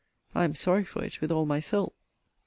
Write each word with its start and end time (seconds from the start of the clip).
[I 0.33 0.45
am 0.45 0.55
sorry 0.55 0.83
for 0.83 1.03
it 1.03 1.21
with 1.21 1.31
all 1.31 1.45
my 1.45 1.59
soul!]. 1.59 1.93